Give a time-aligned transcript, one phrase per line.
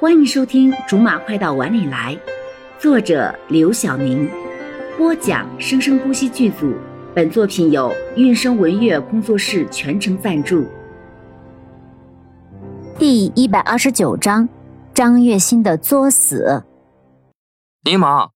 [0.00, 2.14] 欢迎收听《竹马快到碗里来》，
[2.82, 4.28] 作者刘晓宁，
[4.98, 6.74] 播讲生生不息剧组。
[7.14, 10.66] 本作品由韵声文乐工作室全程赞助。
[12.98, 14.48] 第一百二十九章：
[14.92, 16.64] 张月心的作死。
[17.84, 18.30] 柠檬，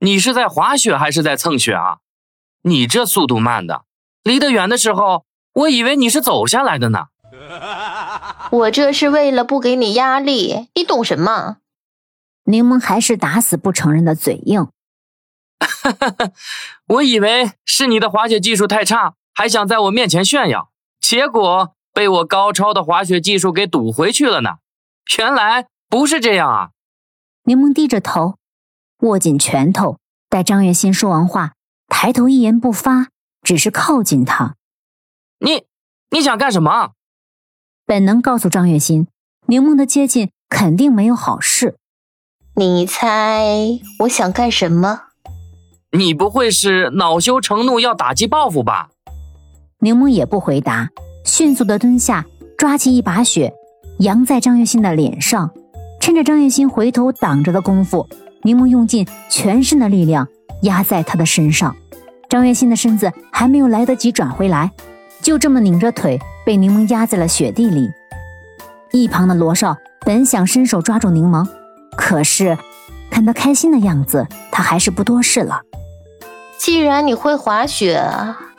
[0.00, 1.98] 你是在滑雪还是在蹭雪啊？
[2.62, 3.82] 你这速度慢的，
[4.24, 7.08] 离得远的时候，我以为你是走下来的呢。
[8.52, 11.56] 我这是为了不给你压力，你懂什么？
[12.44, 14.68] 柠檬还是打死不承认的嘴硬。
[15.58, 16.32] 哈 哈
[16.86, 20.70] 我以为是你的滑雪技术太差，还想在我面前炫耀，
[21.00, 24.56] 结果被我高超的滑雪技术给堵回去了呢。
[25.18, 26.70] 原来不是这样啊！
[27.44, 28.36] 柠檬低着头，
[28.98, 29.98] 握紧拳头。
[30.28, 31.54] 待张月心说完话，
[31.88, 33.08] 抬头一言不发，
[33.42, 34.56] 只是靠近他。
[35.38, 35.64] 你
[36.10, 36.92] 你想干什么？
[37.92, 39.06] 本能告诉张月心，
[39.48, 41.76] 柠檬的接近肯定没有好事。
[42.54, 43.52] 你猜
[43.98, 44.98] 我想干什么？
[45.98, 48.88] 你不会是恼羞成怒要打击报复吧？
[49.80, 50.88] 柠檬也不回答，
[51.26, 52.24] 迅速的蹲下，
[52.56, 53.52] 抓起一把雪，
[53.98, 55.50] 扬在张月心的脸上。
[56.00, 58.08] 趁着张月心回头挡着的功夫，
[58.40, 60.26] 柠檬用尽全身的力量
[60.62, 61.76] 压在他的身上。
[62.30, 64.70] 张月心的身子还没有来得及转回来，
[65.20, 66.18] 就这么拧着腿。
[66.44, 67.90] 被柠檬压在了雪地里，
[68.92, 71.46] 一旁的罗少本想伸手抓住柠檬，
[71.96, 72.58] 可是
[73.10, 75.62] 看他开心的样子，他还是不多事了。
[76.58, 78.02] 既然你会滑雪，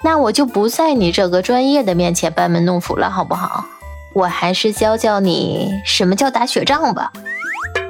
[0.04, 3.66] 那我就不在你这个专业的面前班门弄斧了，好不好？
[4.14, 7.12] 我还是教教你什么叫打雪仗吧。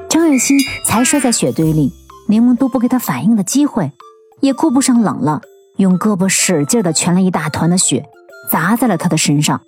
[0.10, 1.92] 张月心才摔在雪堆里，
[2.28, 3.92] 柠檬都不给他反应的机会，
[4.40, 5.42] 也顾不上冷了，
[5.78, 8.06] 用胳膊使劲的蜷了一大团的雪，
[8.50, 9.62] 砸在了他的身上。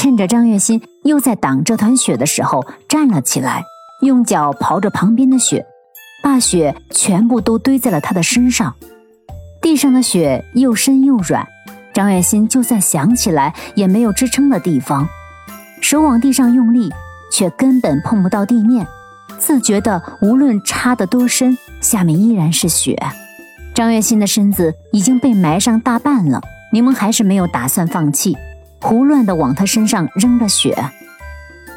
[0.00, 3.62] 趁着张月心又在挡这团雪的时候，站了起来，
[4.00, 5.66] 用脚刨着旁边的雪，
[6.22, 8.74] 把雪全部都堆在了他的身上。
[9.60, 11.46] 地上的雪又深又软，
[11.92, 15.06] 张月心就算想起来也没有支撑的地方，
[15.82, 16.88] 手往地上用力，
[17.30, 18.86] 却根本碰不到地面，
[19.38, 22.98] 自觉的无论插得多深，下面依然是雪。
[23.74, 26.40] 张月心的身子已经被埋上大半了，
[26.72, 28.34] 柠檬还是没有打算放弃。
[28.80, 30.90] 胡乱的往他身上扔着雪，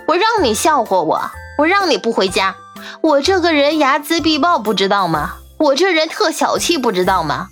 [0.08, 2.56] 我让你笑话我，我让你不回家，
[3.02, 5.36] 我这个人睚眦必报，不知道吗？
[5.58, 7.50] 我这人特小气，不知道吗？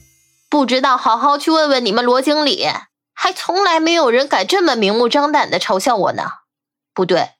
[0.50, 2.68] 不知道好好去问问你们罗经理，
[3.14, 6.24] 还从来没有人敢这么明目张胆的嘲笑我呢。
[6.94, 7.32] 不对，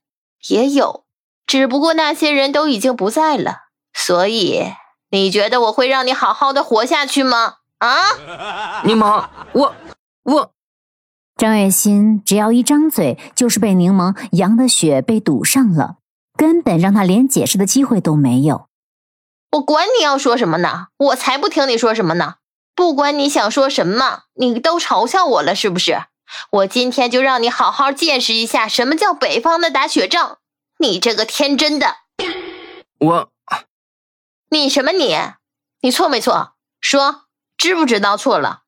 [0.48, 1.06] 也有，
[1.46, 3.64] 只不过那些人都已经不在了。
[3.94, 4.74] 所以
[5.10, 7.56] 你觉得我会让你好好的活下去吗？
[7.80, 7.98] 啊？
[8.84, 9.76] 柠檬，我
[10.24, 10.52] 我。
[11.42, 15.96] 张月心只要一张嘴，就是被柠檬扬的血被堵上了，
[16.38, 18.68] 根本让他连解释的机会都没有。
[19.54, 20.90] 我管你要说什么呢？
[20.98, 22.36] 我才不听你说什么呢！
[22.76, 26.04] 不管你想说什么，你都嘲笑我了是不是？
[26.52, 30.38] 我今天就让你好好见识一下什么叫北方的打雪仗！
[30.78, 31.96] 你这个天真的，
[33.00, 33.32] 我，
[34.52, 35.18] 你什么你？
[35.82, 36.52] 你错没错？
[36.80, 37.24] 说，
[37.58, 38.61] 知不知道错了？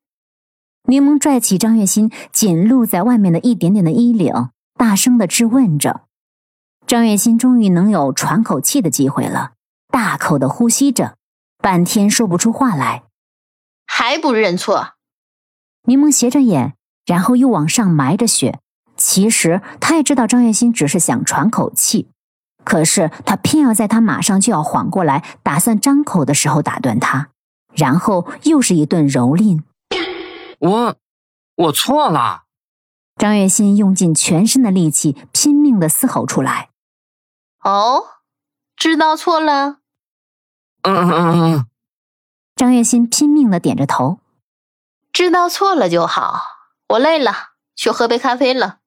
[0.86, 6.02] 柠檬拽起张月心仅露在外面的一点点的衣领，大声的质问着。
[6.86, 9.54] 张月心终于能有喘口气的机会了，
[9.88, 11.16] 大口的呼吸着，
[11.60, 13.04] 半天说不出话来。
[13.88, 14.96] 还不认错？
[15.86, 16.74] 柠檬斜着眼，
[17.06, 18.60] 然后又往上埋着雪。
[18.98, 22.10] 其实他也知道张月心只是想喘口气，
[22.66, 27.30] 可是他偏要在他马上就要缓过来，打算张口的时候打断他，
[27.74, 29.62] 然后又是一顿蹂躏。
[30.64, 30.96] 我，
[31.56, 32.44] 我错了。
[33.18, 36.70] 张月心用尽全身的力气，拼命的嘶吼出来。
[37.66, 38.06] 哦，
[38.78, 39.80] 知道错了。
[40.84, 41.66] 嗯嗯嗯嗯。
[42.56, 44.20] 张月心拼命的点着头。
[45.12, 46.40] 知道错了就好。
[46.88, 47.34] 我累了，
[47.76, 48.78] 去喝杯咖啡了。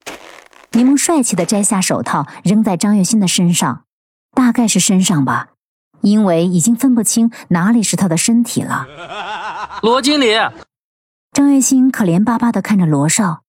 [0.73, 3.85] 柠檬帅气的摘下手套，扔在张月心的身上，
[4.33, 5.49] 大概是身上吧，
[6.01, 8.87] 因为已经分不清哪里是他的身体了。
[9.83, 10.34] 罗经理。
[11.36, 13.42] 张月心可怜巴巴的看着罗少，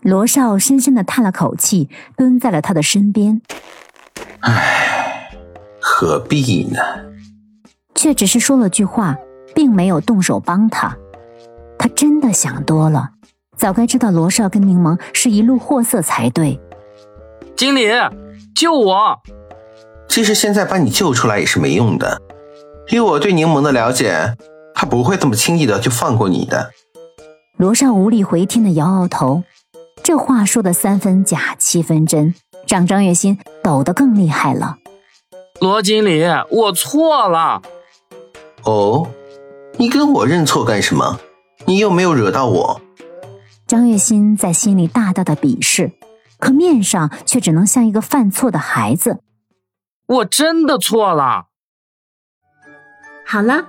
[0.00, 3.42] 罗少深深的叹了口气，蹲在了他的身边。
[4.40, 5.30] 唉，
[5.78, 6.78] 何必呢？
[7.94, 9.14] 却只是说了句话，
[9.54, 10.96] 并没有动手帮他。
[11.78, 13.10] 他真的想多了，
[13.58, 16.58] 早该知道罗少跟柠檬是一路货色才对。
[17.54, 17.90] 经理，
[18.54, 19.20] 救我！
[20.08, 22.22] 即使现在把你救出来也是没用的。
[22.88, 24.34] 以我对柠檬的了解，
[24.74, 26.70] 他不会这么轻易的就放过你的。
[27.56, 29.44] 罗少无力回天的摇摇头，
[30.02, 32.34] 这话说的三分假七分真，
[32.66, 34.78] 让张月心抖得更厉害了。
[35.60, 37.62] 罗经理，我错了。
[38.64, 39.08] 哦，
[39.76, 41.20] 你跟我认错干什么？
[41.66, 42.80] 你又没有惹到我。
[43.66, 45.92] 张月心在心里大大的鄙视，
[46.38, 49.20] 可面上却只能像一个犯错的孩子。
[50.06, 51.46] 我真的错了。
[53.24, 53.68] 好了，